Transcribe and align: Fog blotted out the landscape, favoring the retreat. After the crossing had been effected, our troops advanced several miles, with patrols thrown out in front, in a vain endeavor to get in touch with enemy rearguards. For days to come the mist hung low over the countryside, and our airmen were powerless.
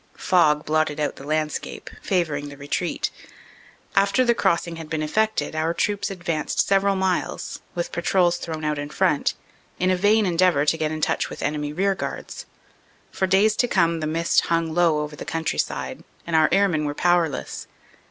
Fog 0.17 0.65
blotted 0.65 0.99
out 0.99 1.17
the 1.17 1.23
landscape, 1.23 1.87
favoring 2.01 2.49
the 2.49 2.57
retreat. 2.57 3.11
After 3.95 4.25
the 4.25 4.33
crossing 4.33 4.77
had 4.77 4.89
been 4.89 5.03
effected, 5.03 5.55
our 5.55 5.75
troops 5.75 6.09
advanced 6.09 6.65
several 6.67 6.95
miles, 6.95 7.61
with 7.75 7.91
patrols 7.91 8.37
thrown 8.37 8.65
out 8.65 8.79
in 8.79 8.89
front, 8.89 9.35
in 9.77 9.91
a 9.91 9.95
vain 9.95 10.25
endeavor 10.25 10.65
to 10.65 10.75
get 10.79 10.91
in 10.91 11.01
touch 11.01 11.29
with 11.29 11.43
enemy 11.43 11.71
rearguards. 11.71 12.47
For 13.11 13.27
days 13.27 13.55
to 13.57 13.67
come 13.67 13.99
the 13.99 14.07
mist 14.07 14.47
hung 14.47 14.73
low 14.73 15.01
over 15.01 15.15
the 15.15 15.23
countryside, 15.23 16.03
and 16.25 16.35
our 16.35 16.49
airmen 16.51 16.85
were 16.85 16.95
powerless. 16.95 17.67